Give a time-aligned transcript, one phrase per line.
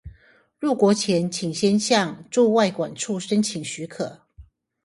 [0.57, 4.21] 入國前請先向駐外館處申請許可